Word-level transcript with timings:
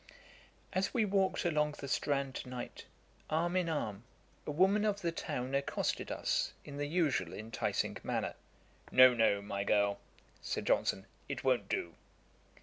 As 0.73 0.95
we 0.95 1.05
walked 1.05 1.45
along 1.45 1.73
the 1.77 1.87
Strand 1.87 2.33
to 2.37 2.49
night, 2.49 2.85
arm 3.29 3.55
in 3.55 3.69
arm, 3.69 4.03
a 4.47 4.49
woman 4.49 4.83
of 4.83 5.01
the 5.01 5.11
town 5.11 5.53
accosted 5.53 6.11
us, 6.11 6.53
in 6.65 6.77
the 6.77 6.87
usual 6.87 7.33
enticing 7.33 7.97
manner. 8.01 8.33
'No, 8.91 9.13
no, 9.13 9.43
my 9.43 9.63
girl, 9.63 9.99
(said 10.41 10.65
Johnson) 10.65 11.05
it 11.29 11.43
won't 11.43 11.69
do.' 11.69 11.93